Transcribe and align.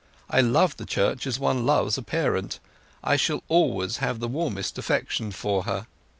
I 0.31 0.41
love 0.41 0.77
the 0.77 0.85
Church 0.87 1.27
as 1.27 1.37
one 1.37 1.63
loves 1.63 1.95
a 1.95 2.01
parent. 2.01 2.57
I 3.03 3.17
shall 3.17 3.43
always 3.47 3.97
have 3.97 4.19
the 4.19 4.27
warmest 4.27 4.79
affection 4.79 5.29
for 5.31 5.65
her. 5.65 5.85